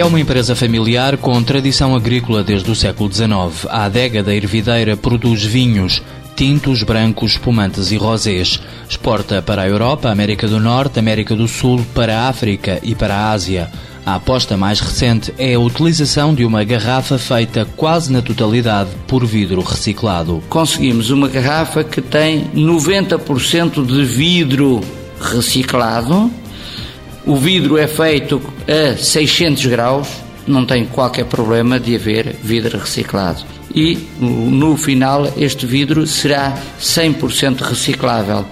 É 0.00 0.04
uma 0.06 0.18
empresa 0.18 0.56
familiar 0.56 1.18
com 1.18 1.42
tradição 1.42 1.94
agrícola 1.94 2.42
desde 2.42 2.70
o 2.70 2.74
século 2.74 3.12
XIX. 3.12 3.66
A 3.68 3.84
adega 3.84 4.22
da 4.22 4.34
Ervideira 4.34 4.96
produz 4.96 5.44
vinhos, 5.44 6.02
tintos, 6.34 6.82
brancos, 6.82 7.32
espumantes 7.32 7.92
e 7.92 7.98
rosés. 7.98 8.62
Exporta 8.88 9.42
para 9.42 9.60
a 9.60 9.68
Europa, 9.68 10.08
América 10.08 10.48
do 10.48 10.58
Norte, 10.58 10.98
América 10.98 11.36
do 11.36 11.46
Sul, 11.46 11.84
para 11.94 12.16
a 12.16 12.28
África 12.30 12.80
e 12.82 12.94
para 12.94 13.14
a 13.14 13.30
Ásia. 13.30 13.70
A 14.06 14.14
aposta 14.14 14.56
mais 14.56 14.80
recente 14.80 15.34
é 15.36 15.52
a 15.52 15.60
utilização 15.60 16.34
de 16.34 16.46
uma 16.46 16.64
garrafa 16.64 17.18
feita 17.18 17.68
quase 17.76 18.10
na 18.10 18.22
totalidade 18.22 18.88
por 19.06 19.26
vidro 19.26 19.60
reciclado. 19.60 20.42
Conseguimos 20.48 21.10
uma 21.10 21.28
garrafa 21.28 21.84
que 21.84 22.00
tem 22.00 22.46
90% 22.54 23.84
de 23.84 24.02
vidro 24.02 24.80
reciclado. 25.20 26.30
O 27.26 27.36
vidro 27.36 27.76
é 27.76 27.86
feito 27.86 28.40
a 28.66 28.96
600 28.96 29.66
graus, 29.66 30.08
não 30.46 30.64
tem 30.64 30.86
qualquer 30.86 31.26
problema 31.26 31.78
de 31.78 31.94
haver 31.94 32.34
vidro 32.42 32.78
reciclado. 32.78 33.44
E 33.74 33.98
no 34.18 34.76
final 34.76 35.32
este 35.36 35.66
vidro 35.66 36.06
será 36.06 36.56
100% 36.80 37.60
reciclável. 37.60 38.44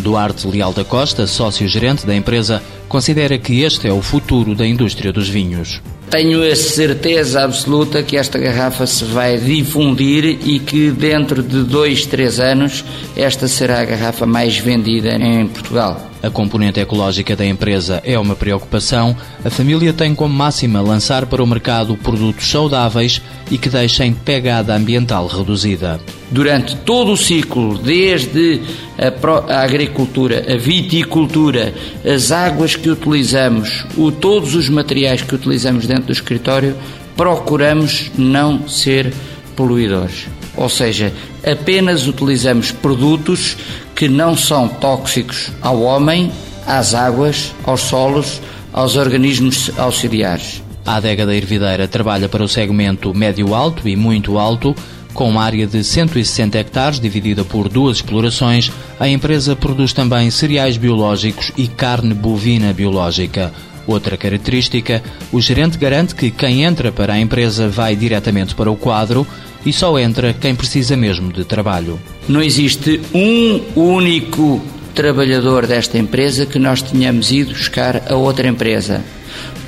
Duarte 0.00 0.46
Leal 0.46 0.72
da 0.72 0.84
Costa, 0.84 1.26
sócio-gerente 1.26 2.06
da 2.06 2.14
empresa, 2.14 2.62
considera 2.88 3.38
que 3.38 3.60
este 3.60 3.86
é 3.86 3.92
o 3.92 4.02
futuro 4.02 4.54
da 4.54 4.66
indústria 4.66 5.12
dos 5.12 5.28
vinhos. 5.28 5.80
Tenho 6.10 6.42
a 6.42 6.56
certeza 6.56 7.44
absoluta 7.44 8.02
que 8.02 8.16
esta 8.16 8.36
garrafa 8.36 8.84
se 8.84 9.04
vai 9.04 9.38
difundir 9.38 10.24
e 10.24 10.58
que 10.58 10.90
dentro 10.90 11.40
de 11.40 11.62
dois, 11.62 12.04
três 12.04 12.40
anos 12.40 12.84
esta 13.16 13.46
será 13.46 13.80
a 13.80 13.84
garrafa 13.84 14.26
mais 14.26 14.58
vendida 14.58 15.14
em 15.14 15.46
Portugal. 15.46 16.10
A 16.22 16.28
componente 16.28 16.80
ecológica 16.80 17.34
da 17.34 17.46
empresa 17.46 18.02
é 18.04 18.18
uma 18.18 18.36
preocupação. 18.36 19.16
A 19.42 19.48
família 19.48 19.92
tem 19.92 20.14
como 20.14 20.34
máxima 20.34 20.82
lançar 20.82 21.24
para 21.26 21.42
o 21.42 21.46
mercado 21.46 21.96
produtos 21.96 22.50
saudáveis 22.50 23.22
e 23.50 23.56
que 23.56 23.70
deixem 23.70 24.12
pegada 24.12 24.74
ambiental 24.74 25.26
reduzida. 25.26 25.98
Durante 26.30 26.76
todo 26.76 27.12
o 27.12 27.16
ciclo, 27.16 27.78
desde 27.78 28.60
a, 28.98 29.62
a 29.62 29.66
agricultura, 29.90 30.46
a 30.48 30.56
viticultura, 30.56 31.74
as 32.04 32.30
águas 32.30 32.76
que 32.76 32.88
utilizamos, 32.88 33.84
o, 33.96 34.12
todos 34.12 34.54
os 34.54 34.68
materiais 34.68 35.20
que 35.22 35.34
utilizamos 35.34 35.86
dentro 35.86 36.04
do 36.04 36.12
escritório, 36.12 36.76
procuramos 37.16 38.10
não 38.16 38.68
ser 38.68 39.12
poluidores. 39.56 40.28
Ou 40.56 40.68
seja, 40.68 41.12
apenas 41.44 42.06
utilizamos 42.06 42.70
produtos 42.70 43.56
que 43.94 44.08
não 44.08 44.36
são 44.36 44.68
tóxicos 44.68 45.50
ao 45.60 45.82
homem, 45.82 46.30
às 46.66 46.94
águas, 46.94 47.52
aos 47.64 47.80
solos, 47.82 48.40
aos 48.72 48.96
organismos 48.96 49.70
auxiliares. 49.76 50.62
A 50.86 50.96
adega 50.96 51.26
da 51.26 51.34
Ervideira 51.34 51.86
trabalha 51.86 52.28
para 52.28 52.42
o 52.42 52.48
segmento 52.48 53.12
médio-alto 53.14 53.86
e 53.88 53.96
muito 53.96 54.38
alto. 54.38 54.74
Com 55.14 55.28
uma 55.28 55.42
área 55.42 55.66
de 55.66 55.82
160 55.82 56.58
hectares 56.58 57.00
dividida 57.00 57.44
por 57.44 57.68
duas 57.68 57.98
explorações, 57.98 58.70
a 58.98 59.08
empresa 59.08 59.56
produz 59.56 59.92
também 59.92 60.30
cereais 60.30 60.76
biológicos 60.76 61.52
e 61.56 61.66
carne 61.66 62.14
bovina 62.14 62.72
biológica. 62.72 63.52
Outra 63.86 64.16
característica, 64.16 65.02
o 65.32 65.40
gerente 65.40 65.76
garante 65.76 66.14
que 66.14 66.30
quem 66.30 66.62
entra 66.62 66.92
para 66.92 67.14
a 67.14 67.20
empresa 67.20 67.68
vai 67.68 67.96
diretamente 67.96 68.54
para 68.54 68.70
o 68.70 68.76
quadro 68.76 69.26
e 69.64 69.72
só 69.72 69.98
entra 69.98 70.32
quem 70.32 70.54
precisa 70.54 70.96
mesmo 70.96 71.32
de 71.32 71.44
trabalho. 71.44 71.98
Não 72.28 72.42
existe 72.42 73.00
um 73.12 73.60
único 73.74 74.62
trabalhador 74.94 75.66
desta 75.66 75.98
empresa 75.98 76.46
que 76.46 76.58
nós 76.58 76.82
tenhamos 76.82 77.32
ido 77.32 77.52
buscar 77.52 78.02
a 78.10 78.14
outra 78.14 78.46
empresa. 78.48 79.02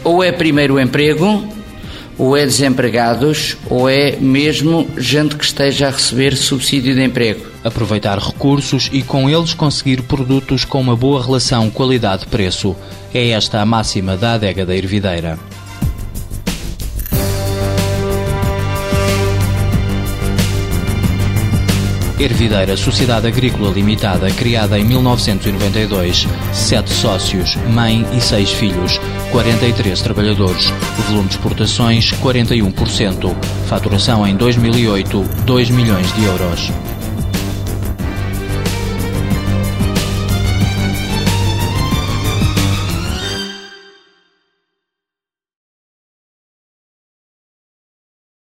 Ou 0.05 0.23
é 0.23 0.33
primeiro 0.33 0.81
emprego, 0.81 1.47
ou 2.19 2.37
é 2.37 2.45
desempregados, 2.45 3.57
ou 3.69 3.89
é 3.89 4.17
mesmo 4.17 4.89
gente 4.97 5.37
que 5.37 5.45
esteja 5.45 5.89
a 5.89 5.91
receber 5.91 6.37
subsídio 6.37 6.95
de 6.95 7.03
emprego. 7.03 7.47
Aproveitar 7.65 8.19
recursos 8.19 8.91
e 8.93 9.03
com 9.03 9.31
eles 9.31 9.55
conseguir 9.55 10.03
produtos 10.03 10.65
com 10.65 10.81
uma 10.81 10.97
boa 10.97 11.23
relação 11.23 11.71
qualidade-preço. 11.71 12.77
É 13.15 13.31
esta 13.31 13.61
a 13.61 13.67
máxima 13.67 14.17
da 14.17 14.35
adega 14.35 14.65
da 14.67 14.75
Ervideira. 14.75 15.39
Ervideira 22.23 22.77
Sociedade 22.77 23.27
Agrícola 23.27 23.71
Limitada, 23.71 24.31
criada 24.31 24.79
em 24.79 24.85
1992, 24.85 26.29
sete 26.53 26.91
sócios, 26.91 27.57
mãe 27.69 28.07
e 28.17 28.21
seis 28.21 28.53
filhos, 28.53 29.01
43 29.33 30.03
trabalhadores, 30.03 30.71
volume 31.09 31.27
de 31.27 31.37
exportações 31.37 32.13
41%, 32.13 33.35
faturação 33.67 34.27
em 34.27 34.37
2008 34.37 35.23
2 35.47 35.71
milhões 35.71 36.15
de 36.15 36.25
euros. 36.25 36.92